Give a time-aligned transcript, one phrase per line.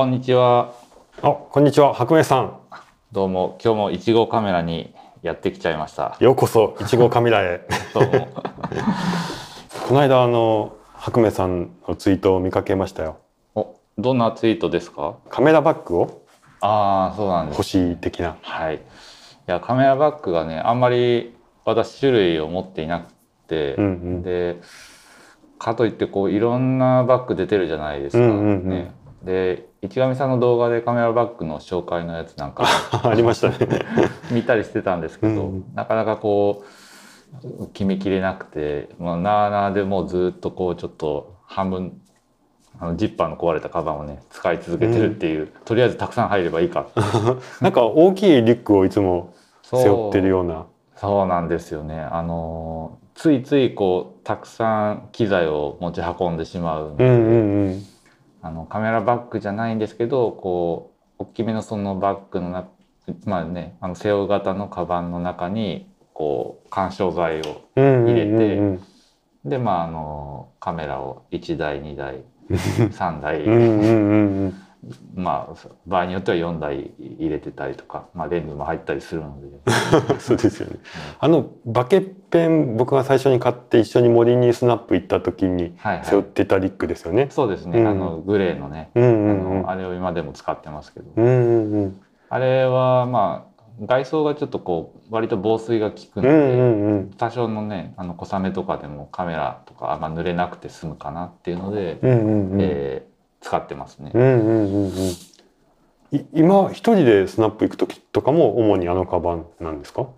[0.00, 0.72] こんにちは。
[1.20, 2.58] あ、こんにちは、白明さん。
[3.12, 6.16] どうも、今日も1号カメラにやってきちゃいました。
[6.20, 7.66] ようこそ、1号カメラへ。
[7.92, 8.28] どうも。
[9.86, 13.18] この間、あの、白明さんのツイートを見かけましたよ。
[13.54, 15.16] お、どんなツイートですか？
[15.28, 16.22] カメラバッグを
[16.62, 17.58] ああ、そうなんです。
[17.58, 18.36] 欲しい的な。
[18.40, 18.76] はい。
[18.76, 18.78] い
[19.44, 23.12] や、カメラバッグがね、あんまり私種類を持っていなく
[23.48, 24.22] て、うんうん。
[24.22, 24.62] で、
[25.58, 28.24] かといってこういろんなバッグ出てるじゃないですか。
[28.24, 32.64] うんうんうんね、で、市上さんの動画でカメラバッグの紹介のやつなんか
[33.02, 33.56] ありましたね。
[34.30, 36.64] 見たりしてたんですけど、うんなかなかこ
[37.42, 42.00] う決めきれなくて、まあ、なあなあでもうずっとこうちょっと半分
[42.78, 46.86] あのジッパーの壊れたカバンをね使い続けてるっていう、とりあえずたくさん入ればいいか
[47.60, 50.66] なんか大きいリュックをいつも背負ってるような。
[50.96, 57.82] そうなんですよねあのついついこうたくさん機材を持ち運んでしまうので、うんうんうん。
[58.42, 62.68] あのカメラバッグじゃないんですけどこう大きめのそのバッグのな
[63.24, 68.80] まあねあの背負う型のカバンの中にこう緩衝材を入れてうん
[69.44, 73.44] でまああのカメラを1台2台3台。
[75.14, 79.48] まあ場合によっては4台入れてたりとか、まあ、レンズも入ったりするので。
[80.18, 80.78] そうですよね。
[81.18, 86.04] あのバケペン僕が最初に買って一緒に森にスナップ行った時にはいはい。
[86.04, 87.26] 背負ってたリュックですよね。
[87.30, 87.86] そうですね、うん。
[87.86, 89.62] あのグレーのね、うんうあんうん。
[89.62, 92.00] のあれを今でも使ってますけど、うんうんうん。
[92.30, 93.50] あれはまあ
[93.86, 97.10] 外装がちょっとこう割と防水が効くので、うんうんうん。
[97.18, 102.58] 多少のねあの小雨とかでもカメラとかあんま濡れなくて済むかなっていうので、うんうんうん。
[102.60, 103.09] えー
[103.40, 104.12] 使ってますね。
[104.14, 104.92] うんうんうんうん。
[106.12, 110.08] い今一人でスナップ行く時とかも主にあのカバンなんですか？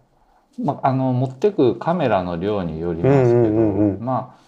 [0.58, 4.04] まあ、あの持ってくカメラの量によりますけど、うんうんうんうん。
[4.04, 4.42] まあ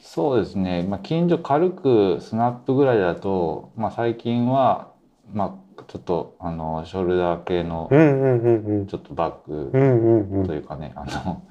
[0.00, 4.90] そうですね、まあ、近所軽くスナップぐらいだと、まあ、最近は、
[5.32, 8.86] まあ、ちょっとあのショルダー系のうんうんうんうん。
[8.86, 10.46] ちょっとバッグうんうんうん。
[10.46, 11.42] というかね、あの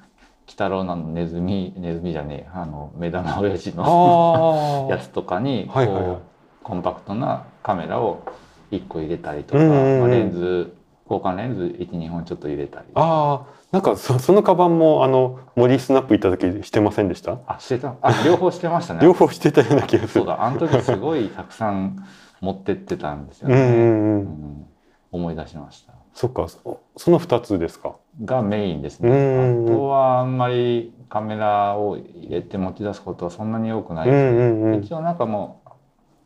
[0.46, 6.02] 鬼太郎のネズミネズミじゃねえあの目玉親父の やつとかにこう、はいはい。
[6.08, 6.18] はい
[6.62, 8.22] コンパクトなカメラを
[8.70, 10.00] 1個入れたりとか、うんうんうん。
[10.02, 10.72] まあ、レンズ
[11.10, 17.38] 交換レンズ12本ちょっと入れたりああなんかそそのカバンもあの森スナップ行った時してませんでした？
[17.48, 17.96] あしてた。
[18.00, 19.00] あ両方してましたね。
[19.04, 20.20] 両方してたような気がする。
[20.20, 20.40] そうだ。
[20.44, 21.96] あの時すごいたくさん
[22.40, 23.80] 持ってってたんですよね、うんうんうん。
[23.80, 24.66] うん。
[25.10, 27.96] 思い出しましたそっかそその二つですか？
[28.24, 29.16] がメインですうんうん。
[29.16, 35.68] うんねあとはあんまりカメラを入れて持ち出すことはそんなに多くないうんですね、うんうん一応なんかもう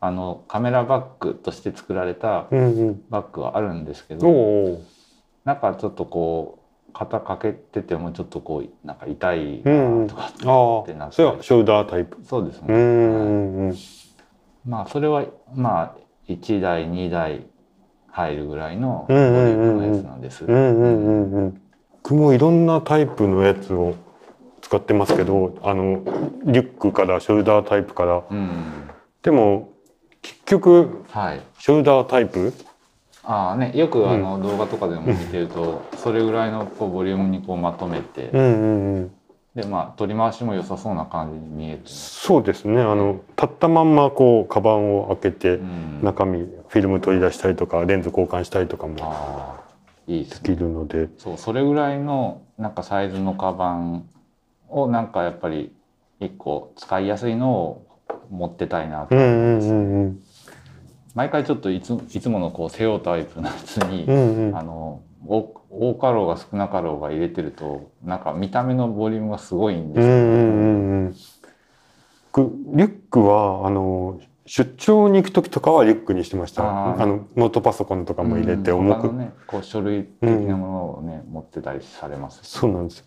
[0.00, 3.02] あのカメラバッグとして作られたうんうん。
[3.10, 4.82] バッグはあるんですけおど、お
[5.44, 6.58] なんかちょっとこ
[6.88, 12.19] う肩かけててもちょっとこうなんか痛いうんうなんとか、あってなってあそれはショルダータイプ。
[12.25, 12.78] そうですね、うんう
[13.62, 13.76] んうん
[14.66, 15.96] まあそれはまあ
[16.28, 17.46] 1台2台
[18.16, 19.69] 入るぐらいのボうんリュうんうん。
[19.69, 20.44] うんームのやつなんです。
[20.47, 21.32] うんうんうん。
[21.32, 21.60] うん
[22.03, 23.94] 僕もいろんなタイプのやつを
[24.62, 26.03] 使ってますけどあの
[26.44, 28.22] リュックからショルダータイプから。
[28.31, 28.49] うん。
[29.22, 29.71] でも
[30.22, 31.43] 結局はい。
[31.59, 32.53] ショルダータイプ？
[33.25, 39.10] ああねよくあの動画とかでも見てると、それぐらいのこうボリュームにこうまとめて、うんうんうん。
[39.56, 42.81] でまあ取り回しも良さそうな感じに見えて、そうですね。
[42.81, 48.97] あの立ったまんまこうカバンを開けてうん、中身フィルム取り出したりとかレンズ交換したりとかも
[50.06, 50.25] で。
[50.25, 51.09] きるので。
[51.19, 54.09] そうそれぐらいのなんかサイズのカバン
[54.69, 55.72] をなんかやっぱり
[56.21, 57.87] 一個使いやすいのを
[58.31, 60.22] 持ってたいなとうんうんうんうん。
[61.15, 64.56] 毎回ちょっといついつものこう背負うタイプのやつに、うんうん。
[64.56, 71.16] あの多多かろうが少なかろうが入れてるとなんか見た目のボリュームがすごいんですよ、うんうんうん
[72.38, 76.62] リュックはあの出張に行く時とかはリュックにしてました。
[76.62, 78.78] あのノートパソコンとかも入れてうん。
[78.78, 82.40] 重く、ねこう書類的なものをね、持ってたりされます。
[82.42, 83.04] そうなんです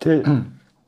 [0.00, 0.22] で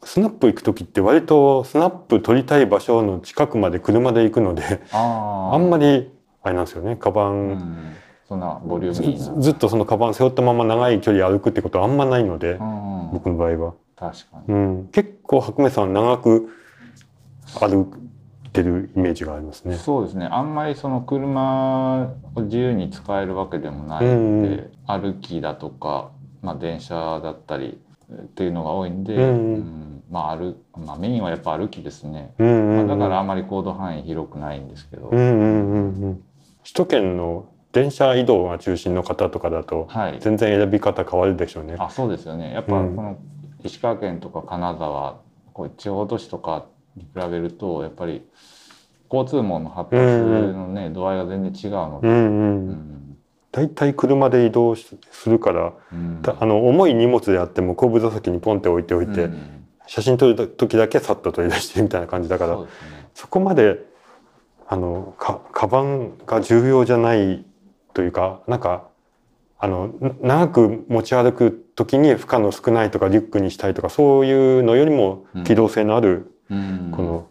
[0.02, 6.10] スナップ行く時って割とスナップ撮りたい場所の近くまで車で行くのでああんまり
[6.42, 6.96] あれなんですよね。
[6.96, 7.96] カバうン、ん、
[8.28, 16.50] そんなボリューずムずっとそのカバン背負ったまま長い距離歩くってことはあんまないので、うん、僕の場合は、確かに、うん、結構白目さんは長く
[17.58, 17.86] 歩
[18.60, 19.76] いてるイメージがありますね。
[19.76, 20.26] そうですね。
[20.26, 24.70] あんまりその車を自由に使えるわけでもないので、うんうん。
[24.86, 26.10] 歩きだとか、
[26.42, 27.80] まあ、電車だったり
[28.12, 32.86] っていうのが多いんで、うんまあ歩まあ、メインはやっぱ歩きですね、うんうんうん。
[32.86, 36.22] まあだからあんまり行動範囲広くないんですけど、うんうんうんうん。
[36.62, 40.18] 首都圏の電車移動が中心の方とかだとはい。
[40.20, 41.76] 全然選び方変わるでしょうね。
[41.78, 42.52] あそうですよね。
[42.52, 42.96] やっぱこうん。
[42.96, 43.18] の
[43.64, 45.16] 石川県とか金沢
[45.52, 48.22] こう地方都市とかに比べるとやっぱり
[49.12, 52.18] 交通網の発達のね、度合いが全然違うので、うんう。
[52.18, 52.68] うん。
[52.70, 53.16] ん
[53.52, 56.20] 大体車で移動しするから、うん。
[56.22, 59.64] たあの重い荷物であっても後部座席にポンって置いておいて、うん。
[59.86, 62.68] 写真撮る時だけさっと取り出してみたいな感じだからそね。
[63.14, 63.84] そこまで
[64.66, 67.44] あのかカバンが重要じゃない
[67.94, 68.88] というかなんか
[69.58, 75.44] あのな長く持ち歩く時に負荷の少ないとかリュックにしたいとかそういうのよりもうん。
[75.44, 77.28] 機動性のあるうんこの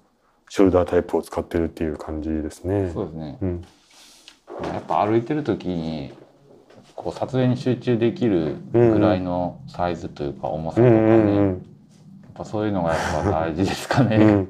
[0.49, 2.91] ショルダータイプを使ってるっていう感じですね。
[2.93, 3.37] そうですね。
[3.41, 3.65] うん。
[4.63, 6.13] やっぱ歩いてる時に
[6.95, 11.65] こう撮影に集中できるぐらいのサイズというか重さとかね、うんうん
[12.35, 14.17] やっぱそういうのがやっぱ大事ですかね。
[14.17, 14.23] うん。
[14.23, 14.49] うん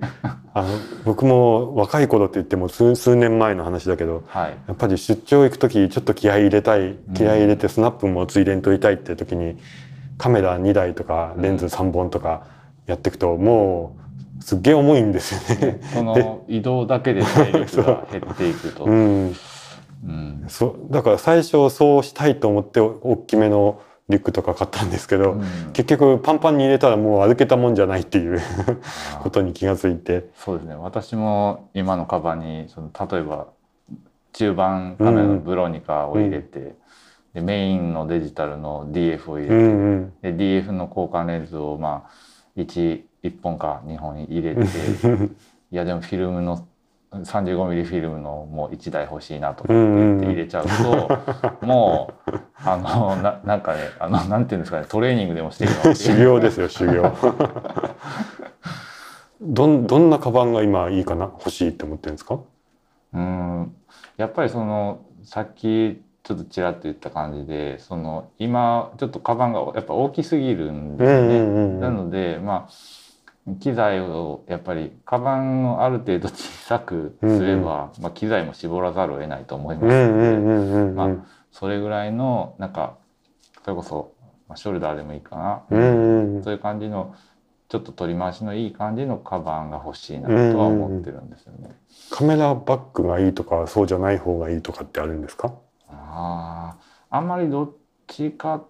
[0.58, 0.70] あの
[1.04, 4.58] 僕も若い頃って言っても数数年前の話だけどはい。
[4.68, 9.58] やっぱり出張行く時ちょっと気合い入れたい気合い入れてスナップもついでに撮りたいって時に
[10.18, 12.48] カメラ2台とかレンズ3本とか
[12.86, 14.05] やっていくともう
[14.40, 15.80] すっげえ重いんですよね。
[15.94, 18.86] その移動だけで体力が 減っていくと。
[18.86, 19.36] うん、
[20.06, 25.44] うんそうだから最初そうしたいと思って大きめのリュックとか買ったんですけど、うん
[25.74, 28.40] 結局パンパンに入れたらもう歩けたもんじゃないっていう
[29.22, 30.30] ことに気がついて。
[30.36, 30.76] そうですね。
[30.76, 33.48] 私も今のカバンにその例えば
[34.34, 36.76] 中盤カメラのブロニカを入れて、
[37.34, 42.10] でメインのデジタルの DF を入れて、うんうんで DF の交換レンズをまあ
[42.58, 44.62] 1, 1本か2本入れて。
[45.72, 46.66] いやでもフィルムの
[47.12, 51.20] 35mm フィルムのもう1台欲しいなとかって入れちゃうと、
[51.66, 52.32] もう
[52.64, 55.96] あのななんかねあのなんていうんですかねトレーニングでもしてるの。
[55.96, 57.12] 修行ですよ修行。
[59.42, 62.40] どんどんなカバンが今いいかな欲しいって思ってるんですか？
[63.14, 63.74] うん。
[64.18, 71.80] やっぱりそのさっきちょっとちらっと言った感じでその今ちょっとカバンがやっぱ大きすぎるんですよね。
[71.80, 72.72] なのでまあ
[73.60, 79.86] 機材をやっぱりカバンをある程度小さくすれば、まあ、機材も絞らざるを得ないと思います。
[79.86, 81.22] うんので、
[81.52, 82.98] それぐらいのなんか
[83.64, 84.14] それこそ、
[84.48, 86.44] まあ、ショルダーでもいいかな、うんうんうん。
[86.44, 87.16] そういう感じの
[87.70, 91.76] ちょっと取り回しのいい感じのカバンが欲しいなとは思ってるんですよね。
[92.10, 95.54] カメラバッグがいいとかそうじゃない方がいいとかってあるんですか？
[95.90, 96.76] あ
[97.10, 97.72] ああんまりどっ
[98.08, 98.66] ちかっ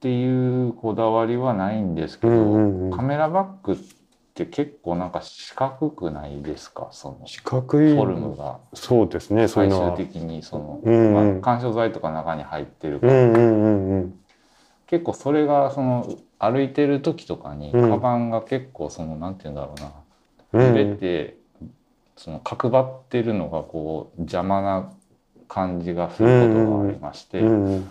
[0.00, 2.96] ていうこだわりはないんですけど、うんうんうん。
[2.96, 3.99] カメラバッグって
[4.46, 6.88] 結構なんか四角くないですか？
[6.92, 7.94] その四角い。
[7.94, 8.58] フォルムが。
[8.74, 11.42] そうですね最終的にその、うんうん。
[11.42, 14.20] まあ、干渉剤とか中に入ってるから、うんうんうんうん。
[14.86, 17.90] 結構それがその歩いてる時とかにうん。
[17.90, 19.92] カバンが結構そのなんて言うんだろうな。
[20.52, 20.76] うん。
[20.76, 21.36] 揺れて
[22.16, 24.92] その角張ってるのがこう邪魔な
[25.48, 27.90] 感じがすることがありまして、うんうん。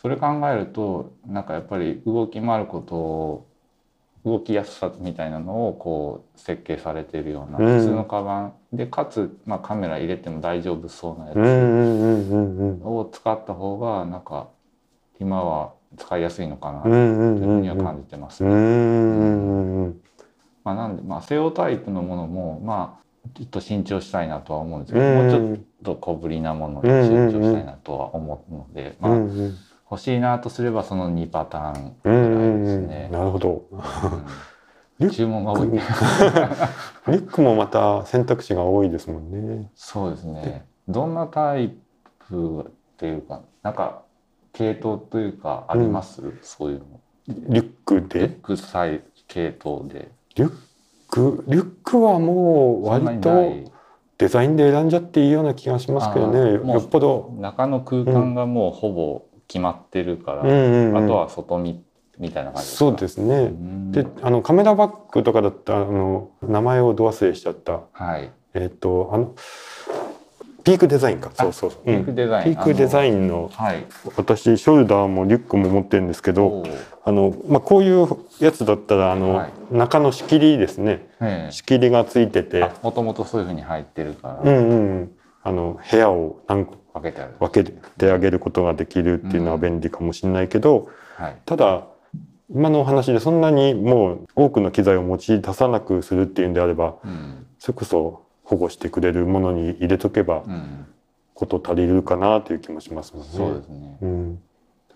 [0.00, 3.46] それ考えるとなんかやっぱり動き回ることを
[4.24, 7.78] 動きやすさみたいなのをこう設計されているようなうん。
[7.80, 11.36] 普通のカバンでかつ、まあ、カメラ入れても大丈夫そうなやつ
[12.84, 14.48] を使った方がなんか
[15.18, 18.50] 今は使いやすいのかなというふうには感じてますね。
[20.62, 23.00] まあ、なんで、まあ、セオタイプのものもまあ
[23.34, 25.14] ちょっと新調したいなとは思うんですけど、うん。
[25.14, 29.18] もうちょっと小ぶりなものに新調したいなとは思うので、まあ、
[29.90, 33.08] 欲しいなとすればその2パターンぐうんうらいんうんですね。
[33.10, 33.64] なるほど
[35.00, 35.68] うん注文が多い。
[35.72, 39.70] リュックもまた選択肢が多いですもんね。
[39.74, 40.66] そうですね。
[40.88, 41.74] どんなタイ
[42.28, 44.02] プっていうか、なんか
[44.52, 46.84] 系統というかあります、そういうの。
[47.28, 50.10] リュックリュでックサイ系統で。
[50.36, 50.52] リュッ
[51.10, 51.44] ク？
[51.48, 53.30] リュックはもう割と
[54.18, 57.32] デザインで選んじゃっていいような気がしますけどねよっぽど。
[57.38, 61.82] 中の空間がもうほぼ決まってるから、うんうんうんあとは外見
[62.20, 62.68] みたいな感じ。
[62.68, 63.34] そうですね。
[63.34, 68.30] うんであのカメラバッグとかだったらあの名前をど忘れしちゃったはい。
[68.54, 69.34] えっ、とあの
[70.62, 72.54] ピークデザインかそうそうそう、ピークデザイン。
[72.54, 73.08] ピークデザン。
[73.08, 73.84] インのはい。
[74.16, 76.62] 私ショルダーもリュックも持ってるんですけど
[77.02, 78.06] あの、まあ、こういう
[78.38, 85.10] やつだったらあの、はい中の仕切りですねええ仕切りがついててもともとそういうふうに入ってるから、うんうん
[85.42, 87.34] あの部屋を何個分けてある。
[87.40, 91.36] 分けてあげることができるっていうのは便利かもしれないけど、はい。
[91.44, 91.86] ただ
[92.52, 97.46] 今のお話でそんなにもう多くの機材を持ち出さなくするっていうんであればうん。
[97.58, 100.86] それこそ保護してくれるものに入れとけばうん。
[101.40, 103.28] こと足りるかなという気もしますもんね。
[103.32, 103.96] そうですね。
[104.02, 104.40] うん、だ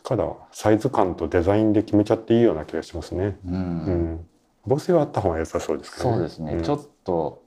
[0.03, 3.39] からサイズ感とデザインで決めちゃっていいような気がしますね。
[3.47, 3.55] うん。
[3.55, 4.27] うん、
[4.67, 6.13] 防水はあった方が良さそうですかね。
[6.13, 7.43] そうですね、んちょっと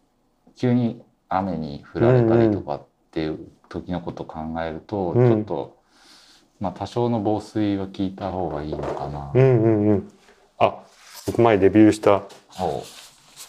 [0.56, 3.38] 急に雨に降られたりとかっていう
[3.70, 5.28] 時のことを考えると、うん。
[5.28, 5.78] ちょっと、
[6.60, 9.32] まあ、多少の防水は効いた方がいいのかな。
[9.34, 10.12] うんうんうん。
[10.58, 10.76] あ、
[11.28, 12.24] 僕前レビューした
[12.60, 12.84] お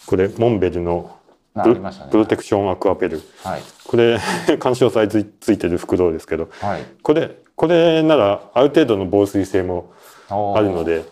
[0.05, 1.15] これモンベルの
[1.55, 2.11] ありましたね。
[2.11, 3.21] プロテクションアクアペル。
[3.43, 3.61] はい。
[3.85, 4.19] これ
[4.59, 6.83] 干渉剤ついついてる袋ですけどはい。
[7.01, 9.91] これこれならある程度の防水性も
[10.29, 11.05] あるので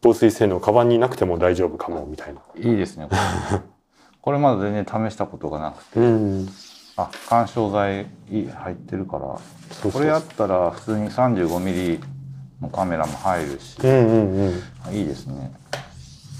[0.00, 2.40] 防水性能カバンになくても大丈夫かもみたいな。
[2.56, 3.06] いいですね。
[3.08, 3.60] これ。
[4.20, 6.00] これまだ全然試したことがなくて。
[6.00, 6.48] うん
[6.96, 9.38] あ干渉剤入ってるから
[9.90, 12.00] これやったら普通に 35mm
[12.60, 14.52] のカメラも入るしうんうん
[14.88, 14.94] うん。
[14.94, 15.52] いいですね。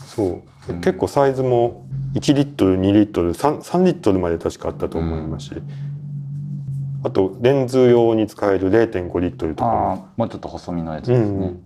[0.07, 0.81] そう、うん。
[0.81, 5.53] 結構サイズも1リットル2リットル 3, 3リットルまで確かあったと思いますし、
[7.03, 9.93] あとレンズ用に使える0.5リットルとかあも。
[9.93, 11.65] あもうちょっと細身のやつですね、うんうん。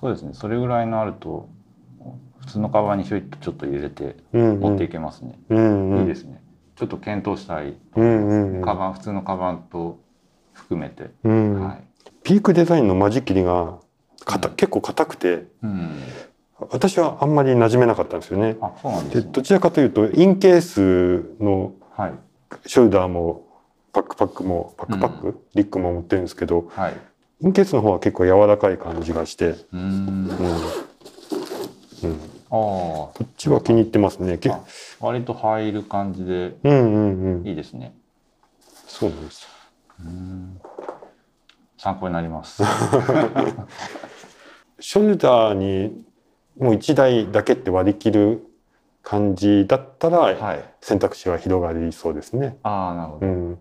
[0.00, 0.30] そうですね。
[0.34, 1.48] それぐらいのあると
[2.40, 4.60] 普通のカバンにひょいっとちょっと入れてうんうん。
[4.60, 6.00] 持っていけますね、うんうん。
[6.02, 6.40] いいですね
[6.76, 7.76] ちょっと検討したい。
[7.96, 8.64] うんうんうん。
[8.64, 9.98] カバン普通のカバンと
[10.52, 11.60] 含めて、うん。
[11.60, 11.84] はい、
[12.22, 13.78] ピークデザインの間仕切りが
[14.24, 16.02] かた結構硬くてうん、
[16.70, 18.56] 私はあんまり馴染めなかったんですよね。
[18.60, 19.20] あそうなんでね。
[19.22, 22.14] ですどちらかというと Incase のはい。
[22.66, 23.46] ショルダーも
[23.92, 26.94] バックパックもバックパック、リュックも持ってるんですけどはい。
[27.40, 30.28] Incase の方は結構柔らかい感じがして、うーん。
[32.04, 34.38] うんこっちは気に入ってますね。
[35.00, 37.46] 割と入る感じでうんうんうん。
[37.46, 37.96] いいですね。
[38.86, 39.48] そうなんです。
[39.98, 40.60] うん。
[41.76, 42.62] 参考になります。
[44.78, 46.04] ショルダーに
[46.56, 48.46] もう1台だけって割り切る
[49.02, 50.64] 感じだったらはい。
[50.80, 52.58] 選択肢は広がりそうですね。
[52.62, 53.58] ああなるほど、うん。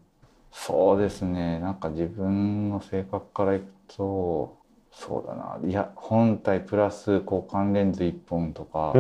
[0.52, 1.60] そうですね。
[1.60, 4.63] なんか自分の性格からいくと
[4.94, 5.58] そうだな。
[5.68, 8.94] いや本体プラス交換レンズ1本とか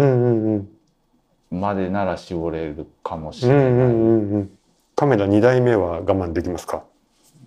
[1.51, 4.33] までなら絞れるかもしれない、うんうんうん。
[4.33, 4.57] うん
[4.95, 6.83] カメラ2台目は我慢できますか？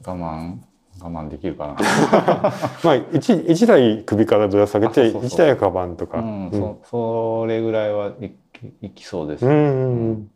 [0.04, 0.56] 我慢？
[1.00, 1.74] 我慢できるかな？
[2.82, 5.30] まあ 1, 一台首からぶら下げてあそうそうそう。
[5.30, 6.18] 1台はカバンとか。
[6.18, 6.58] うん、うん。
[6.58, 10.30] そそれぐらいはいきいきそうです、うんうんうん。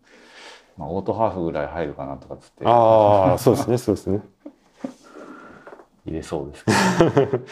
[0.79, 2.65] まあ、オートハーフぐらい入るかなとかっつって。
[2.65, 4.21] ああそうですねそうですね。
[6.07, 6.71] 入れそうですけ
[7.33, 7.39] ど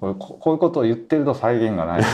[0.00, 2.00] これここういうことを言ってると再現がない。
[2.00, 2.06] ね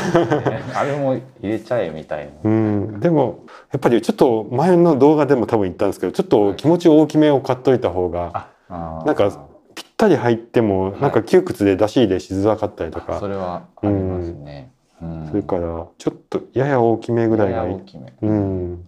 [0.76, 3.41] あれも入れちゃえみたいな、うん、でも
[3.73, 9.07] やっぱりちょっと前の動画でも多分言ったんですけどちょっと気持ち大きめを買っといた方があー。
[9.07, 9.31] なんか
[9.75, 15.26] ぴったり入ってもなんか窮屈で出し入れしづらかったりとか、それはありますね、うん。
[15.29, 17.71] それからちょっとやや大きめぐらいがいい。
[17.71, 17.81] やや大。
[17.81, 18.87] きめ、うん。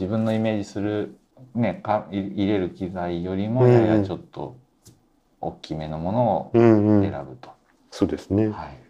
[0.00, 1.16] 自分のイメージする、
[1.54, 3.72] ね、かい入れる機材よりもうん。
[3.72, 4.56] ややちょっと
[5.40, 7.50] 大きめのものをうんうん、選ぶと、
[7.92, 8.48] そうですね。
[8.48, 8.82] はい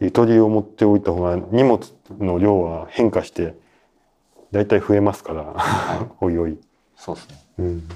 [0.00, 1.80] ゆとりを持っておいた方が荷物
[2.18, 3.54] の量は変化して
[4.50, 6.58] だいたい増えますから、は おいおい。
[6.96, 7.88] そうですねうん、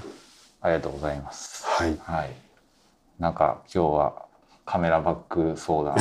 [0.61, 1.97] ありがとうございますはい。
[1.97, 2.29] はい
[3.17, 4.25] なんか今日は
[4.65, 5.95] カメラバッグ相談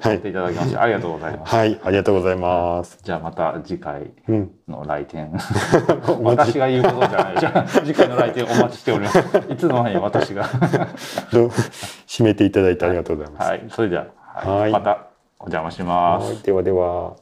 [0.00, 1.54] といていただきましてありがとうございます。
[1.54, 2.98] はい、ありがとうございます。
[3.02, 5.32] じゃあまた次回うん、の来店
[6.06, 9.18] お待ち私が言うことじゃないじゃあ次回の来店お待ちしております。
[9.18, 10.44] いつの間に私が。
[12.06, 13.48] 締めていただいてありがとうございます。
[13.48, 13.66] はい。
[13.68, 14.60] それでは、はい。
[14.60, 14.72] はい。
[14.72, 15.08] また
[15.40, 16.26] お邪魔します。
[16.28, 17.16] はい、ではでは。